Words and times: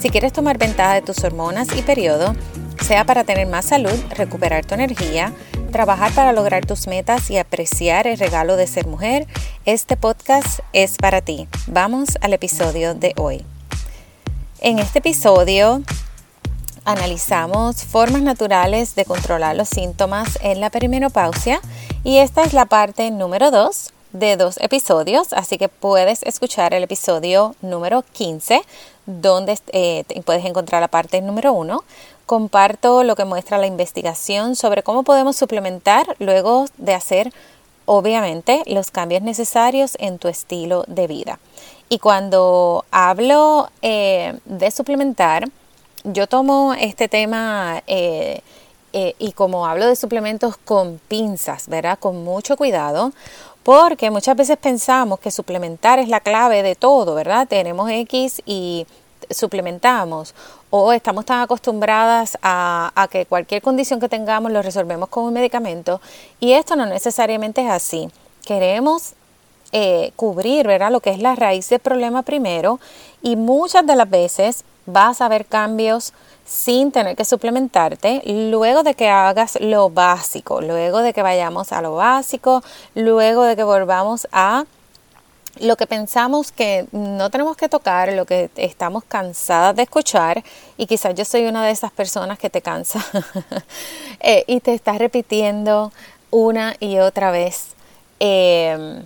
Si 0.00 0.08
quieres 0.08 0.32
tomar 0.32 0.56
ventaja 0.56 0.94
de 0.94 1.02
tus 1.02 1.22
hormonas 1.24 1.68
y 1.76 1.82
periodo, 1.82 2.34
sea 2.80 3.04
para 3.04 3.24
tener 3.24 3.46
más 3.46 3.66
salud, 3.66 3.92
recuperar 4.16 4.64
tu 4.64 4.74
energía, 4.74 5.34
trabajar 5.72 6.10
para 6.12 6.32
lograr 6.32 6.64
tus 6.64 6.86
metas 6.86 7.30
y 7.30 7.36
apreciar 7.36 8.06
el 8.06 8.18
regalo 8.18 8.56
de 8.56 8.66
ser 8.66 8.86
mujer, 8.86 9.26
este 9.66 9.98
podcast 9.98 10.60
es 10.72 10.96
para 10.96 11.20
ti. 11.20 11.48
Vamos 11.66 12.16
al 12.22 12.32
episodio 12.32 12.94
de 12.94 13.12
hoy. 13.18 13.44
En 14.62 14.78
este 14.78 15.00
episodio 15.00 15.82
analizamos 16.86 17.84
formas 17.84 18.22
naturales 18.22 18.94
de 18.94 19.04
controlar 19.04 19.54
los 19.54 19.68
síntomas 19.68 20.38
en 20.40 20.60
la 20.60 20.70
perimenopausia 20.70 21.60
y 22.04 22.18
esta 22.18 22.42
es 22.42 22.54
la 22.54 22.64
parte 22.64 23.10
número 23.10 23.50
2 23.50 23.92
de 24.12 24.36
dos 24.36 24.58
episodios, 24.60 25.32
así 25.32 25.56
que 25.58 25.68
puedes 25.68 26.22
escuchar 26.24 26.74
el 26.74 26.82
episodio 26.82 27.54
número 27.62 28.02
15, 28.12 28.62
donde 29.06 29.58
eh, 29.72 30.04
puedes 30.24 30.44
encontrar 30.44 30.80
la 30.80 30.88
parte 30.88 31.20
número 31.20 31.52
1. 31.52 31.84
Comparto 32.26 33.04
lo 33.04 33.16
que 33.16 33.24
muestra 33.24 33.58
la 33.58 33.66
investigación 33.66 34.56
sobre 34.56 34.82
cómo 34.82 35.02
podemos 35.02 35.36
suplementar 35.36 36.16
luego 36.18 36.66
de 36.76 36.94
hacer, 36.94 37.32
obviamente, 37.86 38.62
los 38.66 38.90
cambios 38.90 39.22
necesarios 39.22 39.96
en 40.00 40.18
tu 40.18 40.28
estilo 40.28 40.84
de 40.86 41.06
vida. 41.06 41.38
Y 41.88 41.98
cuando 41.98 42.84
hablo 42.90 43.70
eh, 43.82 44.38
de 44.44 44.70
suplementar, 44.70 45.48
yo 46.04 46.26
tomo 46.26 46.74
este 46.74 47.08
tema 47.08 47.82
eh, 47.86 48.42
y 48.92 49.32
como 49.32 49.66
hablo 49.66 49.86
de 49.86 49.94
suplementos 49.96 50.56
con 50.56 51.00
pinzas, 51.08 51.68
¿verdad? 51.68 51.98
Con 51.98 52.24
mucho 52.24 52.56
cuidado, 52.56 53.12
porque 53.70 54.10
muchas 54.10 54.34
veces 54.34 54.56
pensamos 54.56 55.20
que 55.20 55.30
suplementar 55.30 56.00
es 56.00 56.08
la 56.08 56.18
clave 56.18 56.64
de 56.64 56.74
todo, 56.74 57.14
¿verdad? 57.14 57.46
Tenemos 57.46 57.88
X 57.88 58.42
y 58.44 58.84
suplementamos 59.30 60.34
o 60.70 60.92
estamos 60.92 61.24
tan 61.24 61.40
acostumbradas 61.40 62.36
a, 62.42 63.06
que 63.12 63.26
cualquier 63.26 63.62
condición 63.62 64.00
que 64.00 64.08
tengamos 64.08 64.50
lo 64.50 64.60
resolvemos 64.60 65.08
con 65.08 65.22
un 65.22 65.34
medicamento 65.34 66.00
y 66.40 66.54
esto 66.54 66.74
no 66.74 66.84
necesariamente 66.84 67.64
es 67.64 67.70
así. 67.70 68.08
Queremos 68.44 69.14
eh, 69.72 70.12
cubrir, 70.16 70.66
¿verdad? 70.66 70.90
Lo 70.90 71.00
que 71.00 71.10
es 71.10 71.20
la 71.20 71.36
raíz 71.36 71.68
del 71.68 71.80
problema 71.80 72.22
primero 72.22 72.80
y 73.22 73.36
muchas 73.36 73.86
de 73.86 73.96
las 73.96 74.10
veces 74.10 74.64
vas 74.86 75.20
a 75.20 75.28
ver 75.28 75.46
cambios 75.46 76.12
sin 76.44 76.90
tener 76.90 77.14
que 77.14 77.24
suplementarte, 77.24 78.22
luego 78.26 78.82
de 78.82 78.94
que 78.94 79.08
hagas 79.08 79.58
lo 79.60 79.88
básico, 79.88 80.60
luego 80.60 80.98
de 80.98 81.12
que 81.12 81.22
vayamos 81.22 81.70
a 81.70 81.80
lo 81.80 81.94
básico, 81.94 82.64
luego 82.96 83.44
de 83.44 83.54
que 83.54 83.62
volvamos 83.62 84.26
a 84.32 84.64
lo 85.60 85.76
que 85.76 85.86
pensamos 85.86 86.50
que 86.50 86.86
no 86.90 87.30
tenemos 87.30 87.56
que 87.56 87.68
tocar, 87.68 88.12
lo 88.12 88.24
que 88.24 88.50
estamos 88.56 89.04
cansadas 89.04 89.76
de 89.76 89.82
escuchar, 89.82 90.42
y 90.76 90.86
quizás 90.86 91.14
yo 91.14 91.24
soy 91.24 91.46
una 91.46 91.64
de 91.64 91.70
esas 91.70 91.92
personas 91.92 92.38
que 92.38 92.50
te 92.50 92.62
cansa 92.62 93.04
eh, 94.20 94.44
y 94.48 94.60
te 94.60 94.74
estás 94.74 94.98
repitiendo 94.98 95.92
una 96.30 96.74
y 96.80 96.98
otra 96.98 97.30
vez 97.30 97.74
eh, 98.18 99.04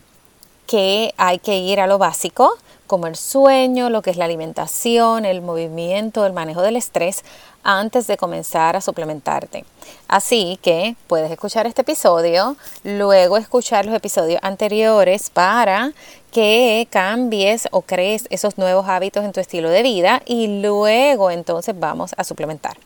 que 0.67 1.15
hay 1.17 1.39
que 1.39 1.59
ir 1.59 1.81
a 1.81 1.87
lo 1.87 1.99
básico, 1.99 2.57
como 2.87 3.07
el 3.07 3.17
sueño, 3.17 3.91
lo 3.91 4.03
que 4.03 4.11
es 4.11 4.17
la 4.17 4.27
alimentación, 4.27 5.25
el 5.25 5.41
movimiento, 5.41 6.27
el 6.27 6.33
manejo 6.33 6.63
del 6.63 6.77
estrés, 6.77 7.25
antes 7.63 8.07
de 8.07 8.17
comenzar 8.17 8.77
a 8.77 8.81
suplementarte. 8.81 9.65
Así 10.07 10.59
que 10.63 10.97
puedes 11.07 11.31
escuchar 11.31 11.67
este 11.67 11.83
episodio, 11.83 12.57
luego 12.83 13.39
escuchar 13.39 13.87
los 13.87 13.95
episodios 13.95 14.39
anteriores 14.43 15.31
para 15.31 15.93
que 16.31 16.87
cambies 16.91 17.69
o 17.71 17.81
crees 17.83 18.27
esos 18.31 18.59
nuevos 18.59 18.87
hábitos 18.89 19.25
en 19.25 19.33
tu 19.33 19.41
estilo 19.41 19.71
de 19.71 19.83
vida 19.83 20.23
y 20.27 20.61
luego 20.61 21.31
entonces 21.31 21.79
vamos 21.79 22.15
a 22.17 22.25
suplementar. 22.25 22.77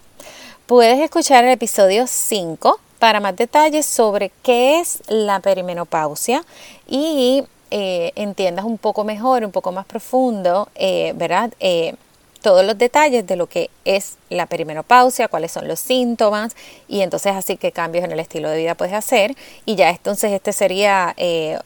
Puedes 0.67 1.01
escuchar 1.01 1.45
el 1.45 1.51
episodio 1.51 2.07
5 2.07 2.79
para 2.99 3.21
más 3.21 3.37
detalles 3.37 3.87
sobre 3.87 4.31
qué 4.43 4.81
es 4.81 5.03
la 5.09 5.41
perimenopausia 5.41 6.45
y 6.87 7.45
eh, 7.71 8.13
entiendas 8.15 8.65
un 8.65 8.79
poco 8.79 9.05
mejor, 9.05 9.45
un 9.45 9.53
poco 9.53 9.73
más 9.73 9.87
profundo, 9.87 10.69
eh, 10.75 11.13
¿verdad? 11.17 11.53
Eh, 11.61 11.95
todos 12.41 12.65
los 12.65 12.79
detalles 12.79 13.27
de 13.27 13.37
lo 13.37 13.49
que 13.49 13.69
es 13.85 14.17
la 14.31 14.47
perimenopausia, 14.47 15.29
cuáles 15.29 15.51
son 15.51 15.67
los 15.67 15.81
síntomas 15.81 16.55
y 16.87 17.01
entonces 17.01 17.35
así 17.35 17.57
que 17.57 17.73
cambios 17.73 18.05
en 18.05 18.13
el 18.13 18.21
estilo 18.21 18.49
de 18.49 18.59
vida 18.59 18.75
puedes 18.77 18.95
hacer 18.95 19.35
y 19.67 19.75
ya 19.75 19.91
entonces 19.91 20.31
este 20.31 20.53
sería 20.53 21.17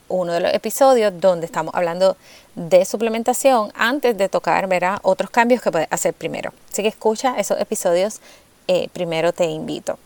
uno 0.07 0.33
de 0.33 0.39
los 0.39 0.51
episodios 0.51 1.13
donde 1.21 1.45
estamos 1.45 1.75
hablando 1.75 2.17
de 2.55 2.85
suplementación 2.85 3.71
antes 3.75 4.17
de 4.17 4.29
tocar 4.29 4.67
¿verdad? 4.67 4.97
otros 5.03 5.29
cambios 5.29 5.61
que 5.61 5.71
puedes 5.71 5.87
hacer 5.91 6.15
primero. 6.15 6.51
Así 6.71 6.81
que 6.81 6.87
escucha 6.87 7.35
esos 7.37 7.61
episodios, 7.61 8.19
primero 8.93 9.31
te 9.31 9.45
invito. 9.45 9.99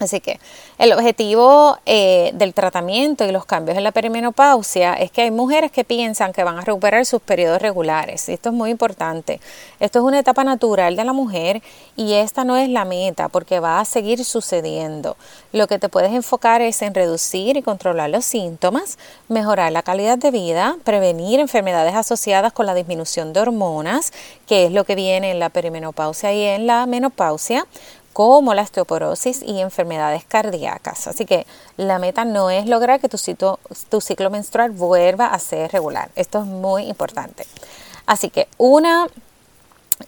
Así 0.00 0.20
que 0.20 0.40
el 0.78 0.92
objetivo 0.92 1.78
eh, 1.86 2.32
del 2.34 2.52
tratamiento 2.52 3.24
y 3.24 3.30
los 3.30 3.46
cambios 3.46 3.78
en 3.78 3.84
la 3.84 3.92
perimenopausia 3.92 4.94
es 4.94 5.10
que 5.10 5.22
hay 5.22 5.30
mujeres 5.30 5.70
que 5.70 5.84
piensan 5.84 6.32
que 6.32 6.42
van 6.42 6.58
a 6.58 6.62
recuperar 6.62 7.06
sus 7.06 7.22
periodos 7.22 7.62
regulares. 7.62 8.28
Esto 8.28 8.48
es 8.48 8.54
muy 8.54 8.70
importante. 8.70 9.40
Esto 9.78 10.00
es 10.00 10.04
una 10.04 10.18
etapa 10.18 10.42
natural 10.42 10.96
de 10.96 11.04
la 11.04 11.12
mujer 11.12 11.62
y 11.96 12.14
esta 12.14 12.44
no 12.44 12.56
es 12.56 12.68
la 12.68 12.84
meta 12.84 13.28
porque 13.28 13.60
va 13.60 13.80
a 13.80 13.84
seguir 13.84 14.24
sucediendo. 14.24 15.16
Lo 15.52 15.68
que 15.68 15.78
te 15.78 15.88
puedes 15.88 16.12
enfocar 16.12 16.60
es 16.60 16.82
en 16.82 16.92
reducir 16.92 17.56
y 17.56 17.62
controlar 17.62 18.10
los 18.10 18.24
síntomas, 18.24 18.98
mejorar 19.28 19.70
la 19.70 19.82
calidad 19.82 20.18
de 20.18 20.32
vida, 20.32 20.76
prevenir 20.82 21.38
enfermedades 21.38 21.94
asociadas 21.94 22.52
con 22.52 22.66
la 22.66 22.74
disminución 22.74 23.32
de 23.32 23.40
hormonas, 23.40 24.12
que 24.46 24.66
es 24.66 24.72
lo 24.72 24.84
que 24.84 24.96
viene 24.96 25.30
en 25.30 25.38
la 25.38 25.50
perimenopausia 25.50 26.32
y 26.32 26.42
en 26.42 26.66
la 26.66 26.86
menopausia 26.86 27.66
como 28.14 28.54
la 28.54 28.62
osteoporosis 28.62 29.42
y 29.42 29.60
enfermedades 29.60 30.24
cardíacas. 30.24 31.08
Así 31.08 31.26
que 31.26 31.46
la 31.76 31.98
meta 31.98 32.24
no 32.24 32.48
es 32.48 32.66
lograr 32.66 33.00
que 33.00 33.10
tu, 33.10 33.18
tu 33.90 34.00
ciclo 34.00 34.30
menstrual 34.30 34.70
vuelva 34.70 35.26
a 35.26 35.38
ser 35.38 35.70
regular. 35.72 36.08
Esto 36.16 36.38
es 36.38 36.46
muy 36.46 36.84
importante. 36.84 37.44
Así 38.06 38.30
que 38.30 38.48
una 38.56 39.08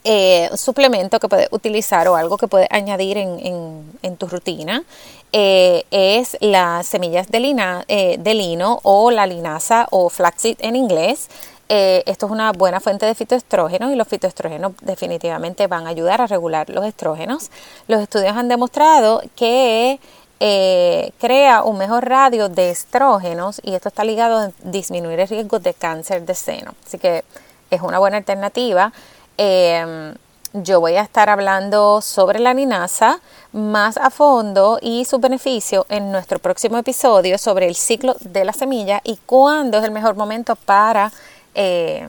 eh, 0.04 0.50
suplemento 0.56 1.18
que 1.20 1.28
puedes 1.28 1.48
utilizar 1.50 2.08
o 2.08 2.16
algo 2.16 2.36
que 2.36 2.48
puedes 2.48 2.68
añadir 2.70 3.18
en, 3.18 4.16
tu 4.18 4.26
rutina 4.26 4.84
eh, 5.32 5.84
es 5.90 6.36
las 6.40 6.86
semillas 6.86 7.28
de, 7.28 7.84
eh, 7.88 8.16
de 8.18 8.34
lino 8.34 8.80
o 8.82 9.10
la 9.10 9.26
linaza 9.26 9.86
o 9.90 10.08
flaxseed 10.08 10.56
en 10.60 10.76
inglés. 10.76 11.28
Eh, 11.68 12.04
esto 12.06 12.26
es 12.26 12.32
una 12.32 12.52
buena 12.52 12.78
fuente 12.78 13.06
de 13.06 13.14
fitoestrógenos 13.14 13.92
y 13.92 13.96
los 13.96 14.06
fitoestrógenos 14.06 14.72
definitivamente 14.82 15.66
van 15.66 15.86
a 15.86 15.90
ayudar 15.90 16.20
a 16.20 16.26
regular 16.26 16.70
los 16.70 16.84
estrógenos. 16.84 17.50
Los 17.88 18.00
estudios 18.00 18.36
han 18.36 18.48
demostrado 18.48 19.20
que 19.34 19.98
eh, 20.38 21.12
crea 21.18 21.64
un 21.64 21.78
mejor 21.78 22.08
radio 22.08 22.48
de 22.48 22.70
estrógenos 22.70 23.60
y 23.64 23.74
esto 23.74 23.88
está 23.88 24.04
ligado 24.04 24.38
a 24.38 24.50
disminuir 24.62 25.18
el 25.18 25.28
riesgo 25.28 25.58
de 25.58 25.74
cáncer 25.74 26.24
de 26.24 26.34
seno. 26.34 26.74
Así 26.86 26.98
que 26.98 27.24
es 27.70 27.80
una 27.80 27.98
buena 27.98 28.18
alternativa. 28.18 28.92
Em, 29.36 30.14
yo 30.52 30.80
voy 30.80 30.94
a 30.94 31.02
estar 31.02 31.28
hablando 31.28 32.00
sobre 32.00 32.38
la 32.38 32.54
linaza 32.54 33.20
más 33.52 33.96
a 33.96 34.10
fondo 34.10 34.78
y 34.80 35.04
su 35.04 35.18
beneficio 35.18 35.84
en 35.88 36.12
nuestro 36.12 36.38
próximo 36.38 36.78
episodio 36.78 37.36
sobre 37.38 37.66
el 37.66 37.74
ciclo 37.74 38.14
de 38.20 38.44
la 38.44 38.52
semilla 38.52 39.00
y 39.04 39.18
cuándo 39.26 39.78
es 39.78 39.84
el 39.84 39.90
mejor 39.90 40.14
momento 40.16 40.54
para 40.54 41.12
eh, 41.58 42.06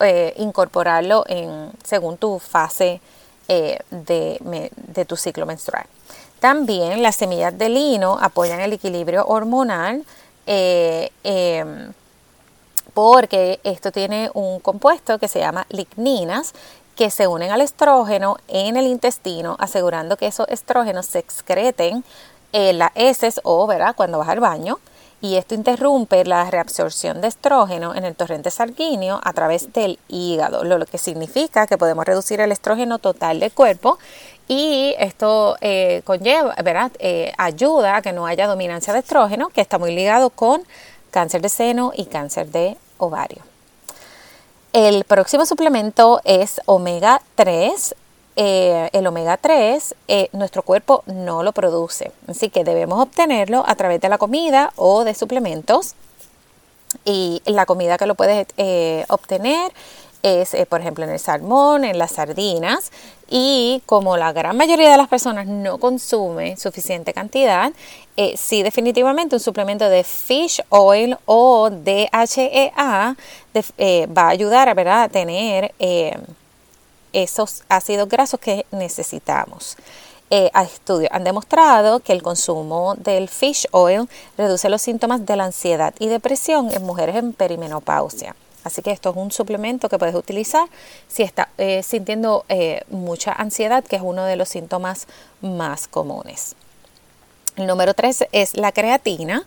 eh, 0.00 0.34
incorporarlo 0.36 1.24
en, 1.26 1.72
según 1.82 2.18
tu 2.18 2.38
fase 2.38 3.00
eh, 3.48 3.78
de, 3.90 5.04
tu 5.06 5.16
ciclo 5.16 5.46
menstrual. 5.46 5.86
También 6.38 7.02
las 7.02 7.16
semillas 7.16 7.56
de 7.56 7.70
lino 7.70 8.18
apoyan 8.20 8.60
el 8.60 8.74
equilibrio 8.74 9.24
hormonal 9.26 10.04
em, 10.44 11.92
porque 12.92 13.58
esto 13.64 13.90
tiene 13.90 14.30
un 14.34 14.60
compuesto 14.60 15.18
que 15.18 15.28
se 15.28 15.40
llama 15.40 15.66
ligninas 15.70 16.52
que 16.94 17.10
se 17.10 17.26
unen 17.26 17.50
al 17.50 17.62
estrógeno 17.62 18.36
en 18.48 18.76
el 18.76 18.86
intestino, 18.86 19.56
asegurando 19.58 20.18
que 20.18 20.26
esos 20.26 20.46
estrógenos 20.48 21.06
se 21.06 21.20
excreten 21.20 22.04
en 22.52 22.78
las 22.78 22.92
heces 22.94 23.40
o, 23.44 23.66
¿verdad?, 23.66 23.96
cuando 23.96 24.18
vas 24.18 24.28
al 24.28 24.40
baño 24.40 24.78
y 25.20 25.36
esto 25.36 25.54
interrumpe 25.54 26.24
la 26.24 26.48
reabsorción 26.50 27.20
de 27.20 27.28
estrógeno 27.28 27.94
en 27.94 28.04
el 28.04 28.14
torrente 28.14 28.50
sanguíneo 28.50 29.20
a 29.22 29.32
través 29.32 29.72
del 29.72 29.98
hígado, 30.08 30.64
lo 30.64 30.84
que 30.86 30.98
significa 30.98 31.66
que 31.66 31.78
podemos 31.78 32.04
reducir 32.04 32.40
el 32.40 32.52
estrógeno 32.52 32.98
total 32.98 33.40
del 33.40 33.52
cuerpo 33.52 33.98
y 34.46 34.94
esto 34.98 35.56
eh, 35.60 36.02
conlleva, 36.04 36.54
¿verdad? 36.62 36.92
Eh, 36.98 37.32
ayuda 37.36 37.96
a 37.96 38.02
que 38.02 38.12
no 38.12 38.26
haya 38.26 38.46
dominancia 38.46 38.92
de 38.92 39.00
estrógeno, 39.00 39.48
que 39.48 39.60
está 39.60 39.78
muy 39.78 39.94
ligado 39.94 40.30
con 40.30 40.62
cáncer 41.10 41.42
de 41.42 41.48
seno 41.48 41.92
y 41.94 42.06
cáncer 42.06 42.50
de 42.50 42.76
ovario. 42.98 43.42
El 44.72 45.04
próximo 45.04 45.44
suplemento 45.46 46.20
es 46.24 46.60
omega 46.66 47.20
3. 47.34 47.94
Eh, 48.40 48.88
el 48.92 49.04
omega 49.04 49.36
3 49.36 49.96
nuestro 50.32 50.62
cuerpo 50.62 51.02
no 51.06 51.42
lo 51.42 51.52
produce, 51.52 52.12
así 52.28 52.50
que 52.50 52.62
debemos 52.62 53.00
obtenerlo 53.00 53.64
a 53.66 53.74
través 53.74 54.00
de 54.00 54.08
la 54.08 54.16
comida 54.18 54.72
o 54.76 55.02
de 55.02 55.14
suplementos. 55.14 55.94
Y 57.04 57.42
la 57.44 57.66
comida 57.66 57.98
que 57.98 58.06
lo 58.06 58.14
puedes 58.14 58.46
obtener 59.08 59.72
es, 60.22 60.54
eh, 60.54 60.66
por 60.66 60.80
ejemplo, 60.80 61.04
en 61.04 61.10
el 61.10 61.18
salmón, 61.18 61.84
en 61.84 61.98
las 61.98 62.12
sardinas. 62.12 62.90
Y 63.28 63.82
como 63.86 64.16
la 64.16 64.32
gran 64.32 64.56
mayoría 64.56 64.90
de 64.90 64.96
las 64.96 65.08
personas 65.08 65.46
no 65.46 65.78
consume 65.78 66.56
suficiente 66.56 67.12
cantidad, 67.12 67.72
eh, 68.16 68.34
sí 68.36 68.62
definitivamente 68.62 69.36
un 69.36 69.40
suplemento 69.40 69.88
de 69.88 70.02
fish 70.02 70.62
oil 70.70 71.16
o 71.26 71.70
DHEA 71.70 73.16
eh, 73.76 74.06
va 74.06 74.22
a 74.22 74.28
ayudar 74.28 74.68
a 74.68 75.08
tener 75.08 75.74
esos 77.12 77.62
ácidos 77.68 78.08
grasos 78.08 78.40
que 78.40 78.66
necesitamos. 78.70 79.76
estudios 80.30 81.10
han 81.12 81.24
demostrado 81.24 82.00
que 82.00 82.12
el 82.12 82.22
consumo 82.22 82.94
del 82.96 83.28
fish 83.28 83.66
oil 83.70 84.08
reduce 84.36 84.68
los 84.68 84.82
síntomas 84.82 85.24
de 85.24 85.36
la 85.36 85.44
ansiedad 85.44 85.94
y 85.98 86.08
depresión 86.08 86.70
en 86.72 86.84
mujeres 86.84 87.16
en 87.16 87.32
perimenopausia. 87.32 88.34
Así 88.64 88.82
que 88.82 88.90
esto 88.90 89.10
es 89.10 89.16
un 89.16 89.30
suplemento 89.30 89.88
que 89.88 89.98
puedes 89.98 90.14
utilizar 90.14 90.68
si 91.08 91.22
estás 91.22 91.48
eh, 91.56 91.82
sintiendo 91.82 92.44
eh, 92.48 92.82
mucha 92.90 93.32
ansiedad, 93.32 93.82
que 93.82 93.96
es 93.96 94.02
uno 94.02 94.24
de 94.24 94.36
los 94.36 94.50
síntomas 94.50 95.06
más 95.40 95.88
comunes. 95.88 96.54
El 97.56 97.66
número 97.66 97.94
tres 97.94 98.24
es 98.32 98.56
la 98.56 98.72
creatina. 98.72 99.46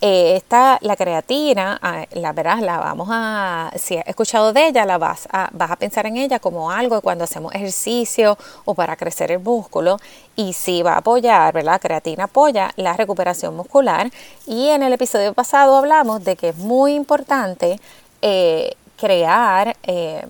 Eh, 0.00 0.36
esta, 0.36 0.78
la 0.82 0.94
creatina, 0.94 1.76
ah, 1.82 2.04
la 2.12 2.32
verdad, 2.32 2.60
la 2.60 2.78
vamos 2.78 3.08
a, 3.10 3.72
si 3.76 3.96
has 3.96 4.06
escuchado 4.06 4.52
de 4.52 4.68
ella, 4.68 4.84
la 4.84 4.96
vas 4.96 5.26
a, 5.32 5.50
vas 5.52 5.72
a 5.72 5.76
pensar 5.76 6.06
en 6.06 6.16
ella 6.16 6.38
como 6.38 6.70
algo 6.70 7.00
cuando 7.00 7.24
hacemos 7.24 7.52
ejercicio 7.52 8.38
o 8.64 8.74
para 8.74 8.94
crecer 8.94 9.32
el 9.32 9.40
músculo 9.40 9.98
y 10.36 10.52
sí 10.52 10.82
va 10.84 10.92
a 10.94 10.98
apoyar, 10.98 11.52
¿verdad? 11.52 11.72
La 11.72 11.78
creatina 11.80 12.24
apoya 12.24 12.70
la 12.76 12.92
recuperación 12.92 13.56
muscular 13.56 14.08
y 14.46 14.68
en 14.68 14.84
el 14.84 14.92
episodio 14.92 15.34
pasado 15.34 15.76
hablamos 15.76 16.22
de 16.24 16.36
que 16.36 16.50
es 16.50 16.56
muy 16.56 16.94
importante 16.94 17.80
eh, 18.22 18.74
crear 18.96 19.76
eh, 19.82 20.24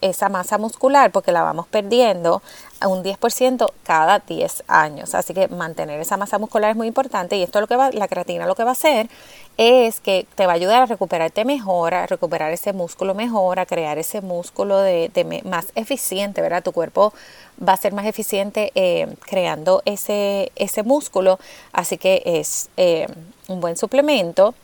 esa 0.00 0.28
masa 0.28 0.58
muscular 0.58 1.10
porque 1.10 1.32
la 1.32 1.42
vamos 1.42 1.66
perdiendo 1.66 2.42
a 2.80 2.88
un 2.88 3.02
10% 3.02 3.72
cada 3.82 4.20
10 4.20 4.64
años. 4.68 5.14
Así 5.14 5.34
que 5.34 5.48
mantener 5.48 6.00
esa 6.00 6.16
masa 6.16 6.38
muscular 6.38 6.70
es 6.70 6.76
muy 6.76 6.86
importante 6.86 7.36
y 7.36 7.42
esto 7.42 7.60
lo 7.60 7.66
que 7.66 7.76
va, 7.76 7.90
la 7.90 8.08
creatina 8.08 8.46
lo 8.46 8.54
que 8.54 8.64
va 8.64 8.70
a 8.70 8.72
hacer 8.72 9.08
es 9.56 10.00
que 10.00 10.26
te 10.36 10.46
va 10.46 10.52
a 10.52 10.54
ayudar 10.54 10.82
a 10.82 10.86
recuperarte 10.86 11.44
mejor, 11.44 11.94
a 11.94 12.06
recuperar 12.06 12.52
ese 12.52 12.72
músculo 12.72 13.14
mejor, 13.14 13.58
a 13.58 13.66
crear 13.66 13.98
ese 13.98 14.20
músculo 14.20 14.78
de, 14.78 15.42
más 15.44 15.72
eficiente, 15.74 16.40
¿verdad? 16.40 16.62
Tu 16.62 16.72
cuerpo 16.72 17.12
va 17.66 17.72
a 17.72 17.76
ser 17.76 17.92
más 17.92 18.06
eficiente 18.06 18.70
eh, 18.76 19.08
creando 19.26 19.82
ese, 19.84 20.52
ese 20.54 20.84
músculo, 20.84 21.40
así 21.72 21.98
que 21.98 22.22
es 22.24 22.70
un 23.48 23.60
buen 23.60 23.76
suplemento 23.76 24.54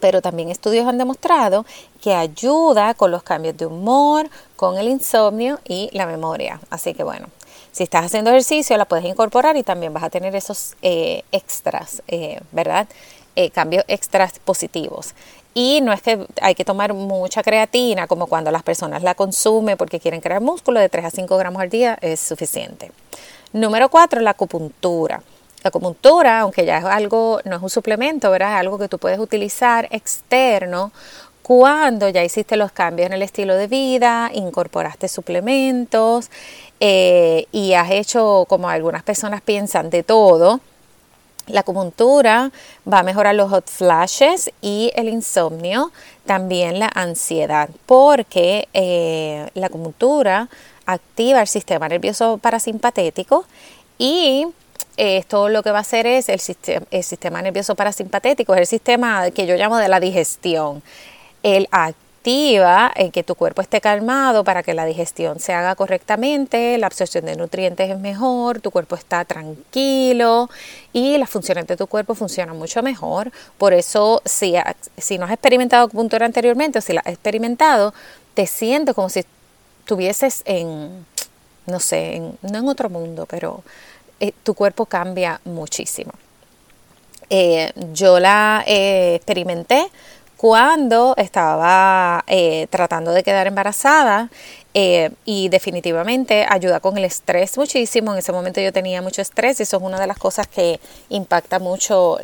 pero 0.00 0.22
también 0.22 0.50
estudios 0.50 0.86
han 0.86 0.98
demostrado 0.98 1.64
que 2.00 2.14
ayuda 2.14 2.94
con 2.94 3.10
los 3.10 3.22
cambios 3.22 3.56
de 3.56 3.66
humor, 3.66 4.28
con 4.56 4.78
el 4.78 4.88
insomnio 4.88 5.60
y 5.66 5.90
la 5.92 6.06
memoria. 6.06 6.60
Así 6.70 6.94
que 6.94 7.04
bueno, 7.04 7.28
si 7.72 7.84
estás 7.84 8.06
haciendo 8.06 8.30
ejercicio 8.30 8.76
la 8.76 8.84
puedes 8.84 9.04
incorporar 9.04 9.56
y 9.56 9.62
también 9.62 9.92
vas 9.92 10.02
a 10.02 10.10
tener 10.10 10.34
esos 10.34 10.74
eh, 10.82 11.22
extras, 11.32 12.02
eh, 12.08 12.40
¿verdad? 12.52 12.88
Eh, 13.36 13.50
cambios 13.50 13.84
extras 13.86 14.38
positivos. 14.40 15.14
Y 15.54 15.80
no 15.80 15.92
es 15.92 16.02
que 16.02 16.26
hay 16.40 16.54
que 16.54 16.64
tomar 16.64 16.94
mucha 16.94 17.42
creatina 17.42 18.06
como 18.06 18.26
cuando 18.26 18.50
las 18.50 18.62
personas 18.62 19.02
la 19.02 19.14
consumen 19.14 19.76
porque 19.76 19.98
quieren 19.98 20.20
crear 20.20 20.40
músculo, 20.40 20.78
de 20.78 20.88
3 20.88 21.04
a 21.06 21.10
5 21.10 21.36
gramos 21.36 21.60
al 21.60 21.70
día 21.70 21.98
es 22.00 22.20
suficiente. 22.20 22.92
Número 23.52 23.88
4, 23.88 24.20
la 24.20 24.30
acupuntura. 24.30 25.22
La 25.62 25.68
acupuntura, 25.68 26.40
aunque 26.40 26.64
ya 26.64 26.78
es 26.78 26.84
algo, 26.84 27.40
no 27.44 27.56
es 27.56 27.62
un 27.62 27.70
suplemento, 27.70 28.30
¿verdad? 28.30 28.54
Es 28.54 28.60
algo 28.60 28.78
que 28.78 28.88
tú 28.88 28.98
puedes 28.98 29.18
utilizar 29.18 29.88
externo 29.90 30.92
cuando 31.42 32.08
ya 32.08 32.22
hiciste 32.22 32.56
los 32.56 32.70
cambios 32.70 33.06
en 33.06 33.12
el 33.12 33.22
estilo 33.22 33.56
de 33.56 33.66
vida, 33.66 34.30
incorporaste 34.32 35.08
suplementos 35.08 36.30
eh, 36.78 37.46
y 37.50 37.72
has 37.74 37.90
hecho, 37.90 38.46
como 38.48 38.68
algunas 38.68 39.02
personas 39.02 39.42
piensan, 39.42 39.90
de 39.90 40.02
todo. 40.02 40.60
La 41.48 41.60
acupuntura 41.60 42.52
va 42.90 43.00
a 43.00 43.02
mejorar 43.02 43.34
los 43.34 43.50
hot 43.50 43.68
flashes 43.68 44.52
y 44.62 44.92
el 44.94 45.08
insomnio, 45.08 45.90
también 46.24 46.78
la 46.78 46.90
ansiedad, 46.94 47.68
porque 47.84 48.68
eh, 48.72 49.50
la 49.54 49.66
acupuntura 49.66 50.48
activa 50.86 51.40
el 51.40 51.48
sistema 51.48 51.88
nervioso 51.88 52.38
parasimpatético 52.38 53.44
y 53.98 54.46
esto 54.96 55.48
lo 55.48 55.62
que 55.62 55.70
va 55.70 55.78
a 55.78 55.82
hacer 55.82 56.06
es 56.06 56.28
el 56.28 56.40
sistema, 56.40 56.86
el 56.90 57.04
sistema 57.04 57.42
nervioso 57.42 57.74
parasimpatético, 57.74 58.54
es 58.54 58.60
el 58.60 58.66
sistema 58.66 59.30
que 59.30 59.46
yo 59.46 59.56
llamo 59.56 59.78
de 59.78 59.88
la 59.88 60.00
digestión. 60.00 60.82
Él 61.42 61.68
activa 61.70 62.92
en 62.94 63.10
que 63.10 63.22
tu 63.22 63.34
cuerpo 63.34 63.62
esté 63.62 63.80
calmado 63.80 64.44
para 64.44 64.62
que 64.62 64.74
la 64.74 64.84
digestión 64.84 65.40
se 65.40 65.54
haga 65.54 65.74
correctamente, 65.74 66.76
la 66.76 66.86
absorción 66.86 67.24
de 67.24 67.34
nutrientes 67.34 67.90
es 67.90 67.98
mejor, 67.98 68.60
tu 68.60 68.70
cuerpo 68.70 68.94
está 68.94 69.24
tranquilo 69.24 70.50
y 70.92 71.16
las 71.16 71.30
funciones 71.30 71.66
de 71.66 71.76
tu 71.76 71.86
cuerpo 71.86 72.14
funcionan 72.14 72.58
mucho 72.58 72.82
mejor. 72.82 73.32
Por 73.56 73.72
eso, 73.72 74.20
si, 74.26 74.54
si 74.98 75.16
no 75.16 75.24
has 75.24 75.32
experimentado 75.32 75.86
acupuntura 75.86 76.26
anteriormente 76.26 76.78
o 76.78 76.82
si 76.82 76.92
la 76.92 77.00
has 77.00 77.12
experimentado, 77.12 77.94
te 78.34 78.46
sientes 78.46 78.94
como 78.94 79.08
si 79.08 79.24
estuvieses 79.80 80.42
en, 80.44 81.06
no 81.66 81.80
sé, 81.80 82.20
no 82.42 82.58
en 82.58 82.68
otro 82.68 82.90
mundo, 82.90 83.26
pero 83.26 83.62
eh, 84.20 84.32
tu 84.42 84.54
cuerpo 84.54 84.86
cambia 84.86 85.40
muchísimo. 85.44 86.12
Eh, 87.28 87.72
yo 87.92 88.18
la 88.18 88.64
eh, 88.66 89.14
experimenté 89.14 89.86
cuando 90.40 91.14
estaba 91.18 92.24
tratando 92.70 93.12
de 93.12 93.22
quedar 93.22 93.46
embarazada 93.46 94.30
y 94.72 95.50
definitivamente 95.50 96.46
ayuda 96.48 96.80
con 96.80 96.96
el 96.96 97.04
estrés 97.04 97.58
muchísimo. 97.58 98.14
En 98.14 98.20
ese 98.20 98.32
momento 98.32 98.58
yo 98.58 98.72
tenía 98.72 99.02
mucho 99.02 99.20
estrés 99.20 99.60
y 99.60 99.64
eso 99.64 99.76
es 99.76 99.82
una 99.82 100.00
de 100.00 100.06
las 100.06 100.16
cosas 100.16 100.46
que 100.46 100.80
impacta 101.10 101.58
mucho 101.58 102.16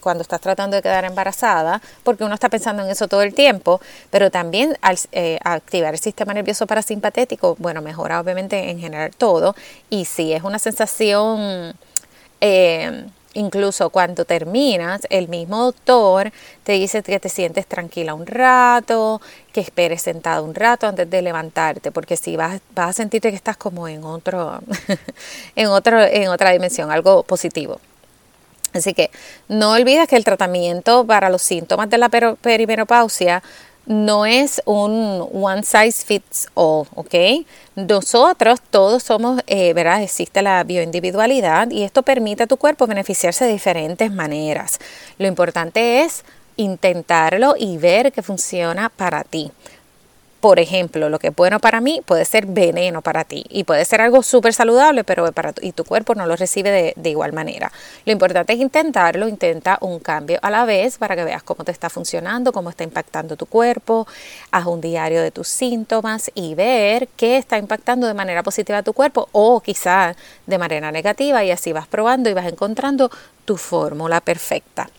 cuando 0.00 0.22
estás 0.22 0.40
tratando 0.40 0.76
de 0.76 0.82
quedar 0.82 1.04
embarazada, 1.04 1.82
porque 2.04 2.24
uno 2.24 2.32
está 2.32 2.48
pensando 2.48 2.82
en 2.82 2.88
eso 2.88 3.06
todo 3.06 3.20
el 3.20 3.34
tiempo, 3.34 3.82
pero 4.08 4.30
también 4.30 4.78
al 4.80 4.96
activar 5.44 5.92
el 5.92 6.00
sistema 6.00 6.32
nervioso 6.32 6.66
parasimpatético, 6.66 7.54
bueno, 7.58 7.82
mejora 7.82 8.18
obviamente 8.18 8.70
en 8.70 8.80
general 8.80 9.10
todo 9.14 9.54
y 9.90 10.06
si 10.06 10.32
es 10.32 10.42
una 10.42 10.58
sensación... 10.58 11.74
Incluso 13.34 13.90
cuando 13.90 14.24
terminas, 14.24 15.02
el 15.10 15.28
mismo 15.28 15.64
doctor 15.64 16.32
te 16.62 16.72
dice 16.72 17.02
que 17.02 17.18
te 17.18 17.28
sientes 17.28 17.66
tranquila 17.66 18.14
un 18.14 18.26
rato, 18.26 19.20
que 19.52 19.60
esperes 19.60 20.02
sentado 20.02 20.44
un 20.44 20.54
rato 20.54 20.86
antes 20.86 21.10
de 21.10 21.20
levantarte, 21.20 21.90
porque 21.90 22.16
si 22.16 22.36
vas, 22.36 22.60
vas 22.74 22.90
a 22.90 22.92
sentirte 22.92 23.30
que 23.30 23.36
estás 23.36 23.56
como 23.56 23.88
en 23.88 24.04
otro, 24.04 24.60
en 25.56 25.66
otro, 25.66 26.00
en 26.00 26.28
otra 26.28 26.50
dimensión, 26.50 26.92
algo 26.92 27.24
positivo. 27.24 27.80
Así 28.72 28.94
que 28.94 29.10
no 29.48 29.72
olvides 29.72 30.08
que 30.08 30.16
el 30.16 30.24
tratamiento 30.24 31.04
para 31.04 31.28
los 31.28 31.42
síntomas 31.42 31.90
de 31.90 31.98
la 31.98 32.08
perimenopausia 32.08 33.42
no 33.86 34.26
es 34.26 34.62
un 34.64 35.28
one 35.32 35.62
size 35.62 36.04
fits 36.04 36.48
all, 36.54 36.86
¿ok? 36.94 37.14
Nosotros 37.76 38.60
todos 38.70 39.02
somos, 39.02 39.42
eh, 39.46 39.72
¿verdad? 39.74 40.02
Existe 40.02 40.42
la 40.42 40.62
bioindividualidad 40.64 41.70
y 41.70 41.82
esto 41.82 42.02
permite 42.02 42.44
a 42.44 42.46
tu 42.46 42.56
cuerpo 42.56 42.86
beneficiarse 42.86 43.44
de 43.44 43.52
diferentes 43.52 44.12
maneras. 44.12 44.78
Lo 45.18 45.26
importante 45.26 46.02
es 46.02 46.24
intentarlo 46.56 47.54
y 47.58 47.78
ver 47.78 48.12
que 48.12 48.22
funciona 48.22 48.88
para 48.88 49.24
ti. 49.24 49.50
Por 50.44 50.60
ejemplo, 50.60 51.08
lo 51.08 51.18
que 51.18 51.28
es 51.28 51.34
bueno 51.34 51.58
para 51.58 51.80
mí 51.80 52.02
puede 52.04 52.26
ser 52.26 52.44
veneno 52.44 53.00
para 53.00 53.24
ti 53.24 53.46
y 53.48 53.64
puede 53.64 53.82
ser 53.86 54.02
algo 54.02 54.22
súper 54.22 54.52
saludable, 54.52 55.02
pero 55.02 55.32
para 55.32 55.54
y 55.62 55.72
tu 55.72 55.84
cuerpo 55.84 56.14
no 56.14 56.26
lo 56.26 56.36
recibe 56.36 56.70
de, 56.70 56.92
de, 56.96 57.08
igual 57.08 57.32
manera. 57.32 57.72
Lo 58.04 58.12
importante 58.12 58.52
es 58.52 58.58
intentarlo, 58.58 59.26
intenta 59.26 59.78
un 59.80 60.00
cambio 60.00 60.38
a 60.42 60.50
la 60.50 60.66
vez 60.66 60.98
para 60.98 61.16
que 61.16 61.24
veas 61.24 61.42
cómo 61.42 61.64
te 61.64 61.72
está 61.72 61.88
funcionando, 61.88 62.52
cómo 62.52 62.68
está 62.68 62.84
impactando 62.84 63.36
tu 63.36 63.46
cuerpo, 63.46 64.06
haz 64.50 64.66
un 64.66 64.82
diario 64.82 65.22
de 65.22 65.30
tus 65.30 65.48
síntomas 65.48 66.30
y 66.34 66.54
ver 66.54 67.08
qué 67.16 67.38
está 67.38 67.56
impactando 67.56 68.06
de 68.06 68.12
manera 68.12 68.42
positiva 68.42 68.76
a 68.76 68.82
tu 68.82 68.92
cuerpo 68.92 69.30
o 69.32 69.62
quizá 69.62 70.14
de 70.46 70.58
manera 70.58 70.92
negativa 70.92 71.42
y 71.42 71.52
así 71.52 71.72
vas 71.72 71.86
probando 71.86 72.28
y 72.28 72.34
vas 72.34 72.44
encontrando 72.44 73.10
tu 73.46 73.56
fórmula 73.56 74.20
perfecta. 74.20 74.90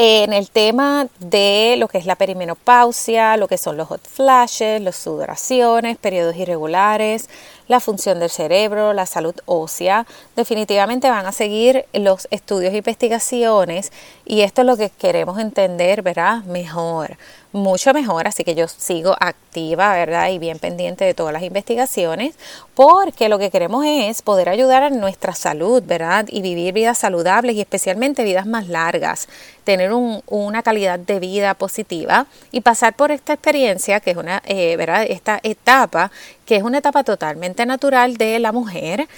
En 0.00 0.32
el 0.32 0.48
tema 0.48 1.08
de 1.18 1.74
lo 1.76 1.88
que 1.88 1.98
es 1.98 2.06
la 2.06 2.14
perimenopausia, 2.14 3.36
lo 3.36 3.48
que 3.48 3.58
son 3.58 3.76
los 3.76 3.88
hot 3.88 4.06
flashes, 4.06 4.80
las 4.80 4.94
sudoraciones, 4.94 5.96
periodos 5.96 6.36
irregulares, 6.36 7.28
la 7.66 7.80
función 7.80 8.20
del 8.20 8.30
cerebro, 8.30 8.92
la 8.92 9.06
salud 9.06 9.34
ósea. 9.46 10.06
Definitivamente 10.36 11.10
van 11.10 11.26
a 11.26 11.32
seguir 11.32 11.84
los 11.92 12.28
estudios 12.30 12.74
e 12.74 12.76
investigaciones 12.76 13.90
y 14.24 14.42
esto 14.42 14.60
es 14.60 14.68
lo 14.68 14.76
que 14.76 14.90
queremos 14.90 15.40
entender, 15.40 16.02
¿verdad? 16.02 16.44
Mejor 16.44 17.16
mucho 17.52 17.94
mejor, 17.94 18.28
así 18.28 18.44
que 18.44 18.54
yo 18.54 18.68
sigo 18.68 19.16
activa, 19.18 19.92
¿verdad? 19.94 20.28
Y 20.30 20.38
bien 20.38 20.58
pendiente 20.58 21.04
de 21.04 21.14
todas 21.14 21.32
las 21.32 21.42
investigaciones, 21.42 22.34
porque 22.74 23.28
lo 23.28 23.38
que 23.38 23.50
queremos 23.50 23.84
es 23.86 24.22
poder 24.22 24.48
ayudar 24.48 24.82
a 24.82 24.90
nuestra 24.90 25.34
salud, 25.34 25.82
¿verdad? 25.84 26.26
Y 26.28 26.42
vivir 26.42 26.74
vidas 26.74 26.98
saludables 26.98 27.56
y 27.56 27.60
especialmente 27.60 28.24
vidas 28.24 28.46
más 28.46 28.68
largas, 28.68 29.28
tener 29.64 29.92
una 29.92 30.62
calidad 30.62 30.98
de 30.98 31.20
vida 31.20 31.54
positiva 31.54 32.26
y 32.52 32.60
pasar 32.60 32.94
por 32.94 33.10
esta 33.10 33.32
experiencia, 33.32 34.00
que 34.00 34.10
es 34.10 34.16
una, 34.16 34.42
eh, 34.44 34.76
¿verdad? 34.76 35.06
Esta 35.08 35.40
etapa, 35.42 36.10
que 36.44 36.56
es 36.56 36.62
una 36.62 36.78
etapa 36.78 37.04
totalmente 37.04 37.64
natural 37.66 38.16
de 38.16 38.38
la 38.38 38.52
mujer 38.52 39.08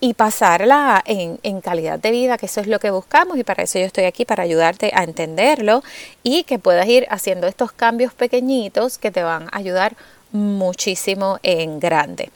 y 0.00 0.14
pasarla 0.14 1.02
en, 1.06 1.40
en, 1.42 1.60
calidad 1.60 1.98
de 1.98 2.10
vida, 2.10 2.38
que 2.38 2.46
eso 2.46 2.60
es 2.60 2.66
lo 2.68 2.78
que 2.78 2.90
buscamos 2.90 3.36
y 3.36 3.44
para 3.44 3.64
eso 3.64 3.78
yo 3.78 3.84
estoy 3.84 4.04
aquí, 4.04 4.24
para 4.24 4.44
ayudarte 4.44 4.92
a 4.94 5.02
entenderlo 5.02 5.82
y 6.22 6.44
que 6.44 6.58
puedas 6.58 6.86
ir 6.86 7.06
haciendo 7.10 7.46
estos 7.46 7.72
cambios 7.72 8.14
pequeñitos 8.14 8.98
que 8.98 9.10
te 9.10 9.22
van 9.22 9.48
a 9.50 9.58
ayudar 9.58 9.96
muchísimo 10.32 11.38
en 11.42 11.80
grande. 11.80 12.30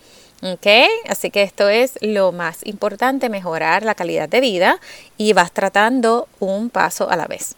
Así 1.08 1.30
que 1.30 1.42
esto 1.42 1.68
es 1.68 1.98
lo 2.00 2.32
más 2.32 2.66
importante, 2.66 3.28
mejorar 3.28 3.84
la 3.84 3.94
calidad 3.94 4.28
de 4.28 4.40
vida 4.40 4.80
y 5.16 5.34
vas 5.34 5.52
tratando 5.52 6.26
un 6.40 6.68
paso 6.68 7.08
a 7.08 7.16
la 7.16 7.26
vez. 7.26 7.54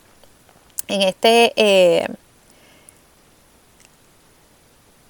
En 0.87 1.01
este, 1.01 1.55
eh, 1.57 2.07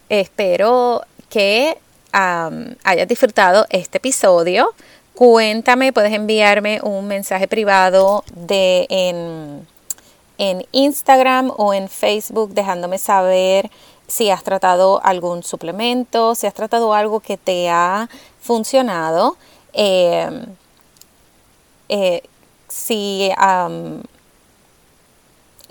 espero 0.09 1.03
que 1.29 1.77
hayas 2.13 3.09
disfrutado 3.09 3.67
este 3.71 3.99
episodio. 3.99 4.73
Cuéntame, 5.15 5.93
puedes 5.93 6.13
enviarme 6.13 6.81
un 6.83 7.07
mensaje 7.07 7.47
privado 7.47 8.25
de 8.35 8.87
en, 8.91 9.65
en 10.39 10.67
Instagram 10.73 11.53
o 11.57 11.73
en 11.73 11.89
Facebook 11.89 12.51
dejándome 12.53 12.99
saber 12.99 13.71
si 14.09 14.31
has 14.31 14.43
tratado 14.43 15.01
algún 15.05 15.45
suplemento, 15.45 16.35
si 16.35 16.49
has 16.49 16.55
tratado 16.55 16.95
algo 16.95 17.21
que 17.21 17.37
te 17.37 17.71
ha 17.71 18.09
funcionado. 18.41 19.37
Em, 19.73 20.47
eh, 21.89 22.23
si 22.69 23.31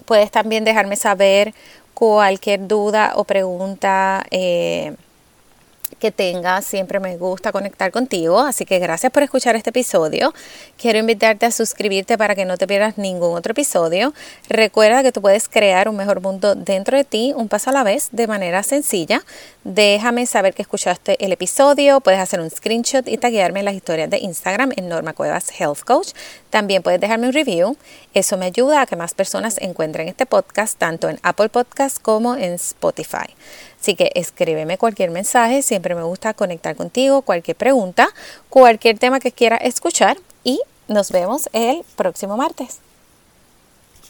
puedes 0.06 0.32
también 0.32 0.64
dejarme 0.64 0.96
saber 0.96 1.54
cualquier 1.94 2.68
duda 2.68 3.12
o 3.16 3.26
pregunta 3.26 4.24
eh, 4.32 4.96
que 5.96 6.12
tengas. 6.12 6.66
Siempre 6.66 7.00
me 7.00 7.18
gusta 7.18 7.52
conectar 7.52 7.92
contigo. 7.92 8.40
Así 8.40 8.66
que 8.66 8.80
gracias 8.80 9.12
por 9.12 9.24
escuchar 9.24 9.56
este 9.56 9.70
episodio. 9.70 10.34
Quiero 10.78 11.00
invitarte 11.00 11.46
a 11.46 11.52
suscribirte 11.52 12.18
para 12.18 12.36
que 12.36 12.46
no 12.46 12.58
te 12.58 12.68
pierdas 12.68 12.98
ningún 12.98 13.38
otro 13.38 13.52
episodio. 13.52 14.14
Recuerda 14.50 15.04
que 15.04 15.12
tú 15.12 15.22
puedes 15.22 15.48
crear 15.48 15.90
un 15.90 15.96
mejor 15.96 16.22
mundo 16.22 16.56
dentro 16.56 16.98
de 16.98 17.04
ti, 17.04 17.34
un 17.36 17.48
paso 17.48 17.70
a 17.70 17.74
la 17.74 17.84
vez, 17.84 18.10
de 18.12 18.28
manera 18.28 18.64
sencilla. 18.64 19.24
Déjame 19.64 20.26
saber 20.26 20.54
que 20.54 20.62
escuchaste 20.62 21.24
el 21.24 21.32
episodio. 21.32 22.02
Puedes 22.02 22.20
hacer 22.20 22.40
un 22.40 22.50
screenshot 22.50 23.08
y 23.08 23.18
taguearme 23.18 23.60
en 23.60 23.66
las 23.66 23.76
historias 23.76 24.10
de 24.10 24.18
Instagram 24.18 24.72
en 24.76 24.90
Norma 24.90 25.14
Cuevas 25.14 25.50
Health 25.58 25.82
Coach. 25.86 26.10
También 26.50 26.84
puedes 26.84 27.00
dejarme 27.00 27.28
un 27.28 27.34
review. 27.34 27.78
Eso 28.14 28.38
me 28.38 28.46
ayuda 28.46 28.82
a 28.82 28.86
que 28.86 28.96
más 28.96 29.14
personas 29.14 29.58
encuentren 29.60 30.08
este 30.08 30.26
podcast 30.26 30.78
tanto 30.78 31.10
en 31.10 31.20
Apple 31.24 31.50
Podcast 31.50 32.02
como 32.02 32.36
en 32.36 32.54
Spotify. 32.54 33.34
Así 33.84 33.96
que 33.96 34.14
escríbeme 34.16 34.78
cualquier 34.78 35.12
mensaje, 35.12 35.62
siempre 35.62 35.94
me 35.94 36.04
gusta 36.04 36.34
conectar 36.34 36.74
contigo, 36.74 37.22
cualquier 37.22 37.58
pregunta, 37.58 38.08
cualquier 38.48 38.98
tema 38.98 39.20
que 39.20 39.34
quiera 39.34 39.58
escuchar 39.58 40.16
y 40.46 40.62
nos 40.88 41.12
vemos 41.12 41.50
el 41.52 41.84
próximo 41.98 42.38
martes. 42.38 42.80